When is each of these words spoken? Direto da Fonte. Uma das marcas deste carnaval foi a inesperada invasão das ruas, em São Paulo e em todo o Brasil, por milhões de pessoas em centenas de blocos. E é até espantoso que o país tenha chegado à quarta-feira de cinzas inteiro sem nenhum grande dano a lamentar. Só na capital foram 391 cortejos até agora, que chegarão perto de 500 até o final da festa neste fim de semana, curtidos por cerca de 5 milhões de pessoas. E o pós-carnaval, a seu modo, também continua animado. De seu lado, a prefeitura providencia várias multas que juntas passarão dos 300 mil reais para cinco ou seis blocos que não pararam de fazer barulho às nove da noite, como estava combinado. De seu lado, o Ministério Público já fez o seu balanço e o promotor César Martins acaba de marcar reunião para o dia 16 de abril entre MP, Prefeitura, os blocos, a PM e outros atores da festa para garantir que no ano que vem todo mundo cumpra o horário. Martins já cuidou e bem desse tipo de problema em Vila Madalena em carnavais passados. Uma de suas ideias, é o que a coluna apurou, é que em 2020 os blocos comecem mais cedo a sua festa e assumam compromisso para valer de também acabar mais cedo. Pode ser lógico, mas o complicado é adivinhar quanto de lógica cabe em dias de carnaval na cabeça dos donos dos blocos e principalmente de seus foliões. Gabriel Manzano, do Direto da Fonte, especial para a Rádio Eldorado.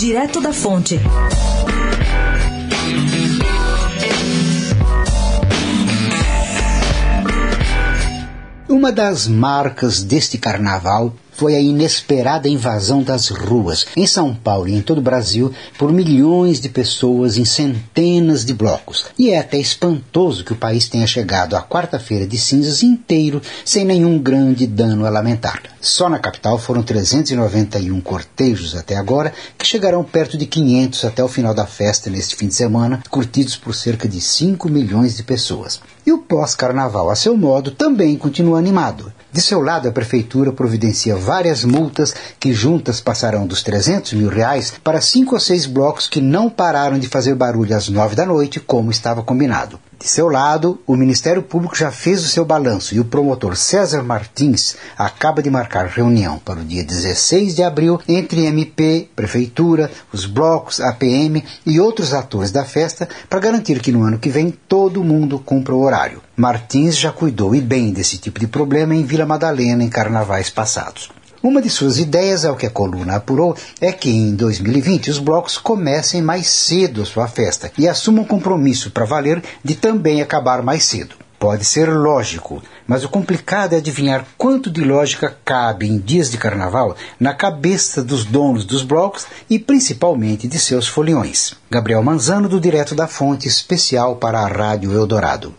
Direto 0.00 0.40
da 0.40 0.50
Fonte. 0.50 0.98
Uma 8.66 8.90
das 8.90 9.28
marcas 9.28 10.02
deste 10.02 10.38
carnaval 10.38 11.14
foi 11.40 11.56
a 11.56 11.58
inesperada 11.58 12.50
invasão 12.50 13.02
das 13.02 13.28
ruas, 13.28 13.86
em 13.96 14.06
São 14.06 14.34
Paulo 14.34 14.68
e 14.68 14.74
em 14.74 14.82
todo 14.82 14.98
o 14.98 15.00
Brasil, 15.00 15.50
por 15.78 15.90
milhões 15.90 16.60
de 16.60 16.68
pessoas 16.68 17.38
em 17.38 17.46
centenas 17.46 18.44
de 18.44 18.52
blocos. 18.52 19.06
E 19.18 19.30
é 19.30 19.38
até 19.38 19.56
espantoso 19.56 20.44
que 20.44 20.52
o 20.52 20.56
país 20.56 20.86
tenha 20.86 21.06
chegado 21.06 21.56
à 21.56 21.62
quarta-feira 21.62 22.26
de 22.26 22.36
cinzas 22.36 22.82
inteiro 22.82 23.40
sem 23.64 23.86
nenhum 23.86 24.18
grande 24.18 24.66
dano 24.66 25.06
a 25.06 25.08
lamentar. 25.08 25.62
Só 25.80 26.10
na 26.10 26.18
capital 26.18 26.58
foram 26.58 26.82
391 26.82 27.98
cortejos 28.02 28.76
até 28.76 28.96
agora, 28.96 29.32
que 29.56 29.66
chegarão 29.66 30.04
perto 30.04 30.36
de 30.36 30.44
500 30.44 31.06
até 31.06 31.24
o 31.24 31.28
final 31.28 31.54
da 31.54 31.64
festa 31.64 32.10
neste 32.10 32.36
fim 32.36 32.48
de 32.48 32.54
semana, 32.54 33.02
curtidos 33.08 33.56
por 33.56 33.74
cerca 33.74 34.06
de 34.06 34.20
5 34.20 34.68
milhões 34.68 35.16
de 35.16 35.22
pessoas. 35.22 35.80
E 36.06 36.12
o 36.12 36.18
pós-carnaval, 36.18 37.08
a 37.08 37.16
seu 37.16 37.34
modo, 37.34 37.70
também 37.70 38.14
continua 38.18 38.58
animado. 38.58 39.10
De 39.32 39.40
seu 39.40 39.60
lado, 39.60 39.88
a 39.88 39.92
prefeitura 39.92 40.52
providencia 40.52 41.14
várias 41.14 41.64
multas 41.64 42.14
que 42.38 42.52
juntas 42.52 43.00
passarão 43.00 43.46
dos 43.46 43.62
300 43.62 44.14
mil 44.14 44.28
reais 44.28 44.72
para 44.82 45.00
cinco 45.00 45.34
ou 45.34 45.40
seis 45.40 45.66
blocos 45.66 46.08
que 46.08 46.20
não 46.20 46.50
pararam 46.50 46.98
de 46.98 47.08
fazer 47.08 47.34
barulho 47.36 47.76
às 47.76 47.88
nove 47.88 48.16
da 48.16 48.26
noite, 48.26 48.58
como 48.58 48.90
estava 48.90 49.22
combinado. 49.22 49.78
De 50.00 50.08
seu 50.08 50.30
lado, 50.30 50.80
o 50.86 50.96
Ministério 50.96 51.42
Público 51.42 51.76
já 51.76 51.92
fez 51.92 52.24
o 52.24 52.28
seu 52.28 52.42
balanço 52.42 52.94
e 52.94 53.00
o 53.00 53.04
promotor 53.04 53.54
César 53.54 54.02
Martins 54.02 54.74
acaba 54.96 55.42
de 55.42 55.50
marcar 55.50 55.88
reunião 55.88 56.38
para 56.38 56.60
o 56.60 56.64
dia 56.64 56.82
16 56.82 57.54
de 57.54 57.62
abril 57.62 58.00
entre 58.08 58.46
MP, 58.46 59.10
Prefeitura, 59.14 59.90
os 60.10 60.24
blocos, 60.24 60.80
a 60.80 60.94
PM 60.94 61.44
e 61.66 61.78
outros 61.78 62.14
atores 62.14 62.50
da 62.50 62.64
festa 62.64 63.06
para 63.28 63.40
garantir 63.40 63.80
que 63.80 63.92
no 63.92 64.02
ano 64.02 64.18
que 64.18 64.30
vem 64.30 64.50
todo 64.50 65.04
mundo 65.04 65.38
cumpra 65.38 65.74
o 65.74 65.82
horário. 65.82 66.22
Martins 66.34 66.96
já 66.96 67.12
cuidou 67.12 67.54
e 67.54 67.60
bem 67.60 67.92
desse 67.92 68.16
tipo 68.16 68.40
de 68.40 68.46
problema 68.46 68.94
em 68.94 69.04
Vila 69.04 69.26
Madalena 69.26 69.84
em 69.84 69.90
carnavais 69.90 70.48
passados. 70.48 71.10
Uma 71.42 71.62
de 71.62 71.70
suas 71.70 71.98
ideias, 71.98 72.44
é 72.44 72.50
o 72.50 72.56
que 72.56 72.66
a 72.66 72.70
coluna 72.70 73.16
apurou, 73.16 73.56
é 73.80 73.90
que 73.92 74.10
em 74.10 74.34
2020 74.34 75.10
os 75.10 75.18
blocos 75.18 75.56
comecem 75.56 76.20
mais 76.20 76.46
cedo 76.48 77.00
a 77.00 77.06
sua 77.06 77.26
festa 77.26 77.72
e 77.78 77.88
assumam 77.88 78.26
compromisso 78.26 78.90
para 78.90 79.06
valer 79.06 79.42
de 79.64 79.74
também 79.74 80.20
acabar 80.20 80.62
mais 80.62 80.84
cedo. 80.84 81.14
Pode 81.38 81.64
ser 81.64 81.88
lógico, 81.88 82.62
mas 82.86 83.02
o 83.02 83.08
complicado 83.08 83.72
é 83.72 83.78
adivinhar 83.78 84.26
quanto 84.36 84.70
de 84.70 84.84
lógica 84.84 85.34
cabe 85.42 85.88
em 85.88 85.96
dias 85.96 86.30
de 86.30 86.36
carnaval 86.36 86.94
na 87.18 87.32
cabeça 87.32 88.04
dos 88.04 88.26
donos 88.26 88.66
dos 88.66 88.82
blocos 88.82 89.26
e 89.48 89.58
principalmente 89.58 90.46
de 90.46 90.58
seus 90.58 90.86
foliões. 90.86 91.54
Gabriel 91.70 92.02
Manzano, 92.02 92.50
do 92.50 92.60
Direto 92.60 92.94
da 92.94 93.08
Fonte, 93.08 93.48
especial 93.48 94.16
para 94.16 94.40
a 94.40 94.46
Rádio 94.46 94.92
Eldorado. 94.92 95.54